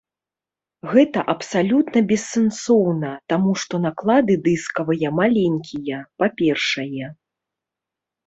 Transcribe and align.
Гэта 0.93 1.19
абсалютна 1.33 2.01
бессэнсоўна, 2.11 3.11
таму 3.33 3.51
што 3.63 3.75
наклады 3.85 4.37
дыскавыя 4.49 5.07
маленькія, 5.19 5.97
па-першае. 6.23 7.05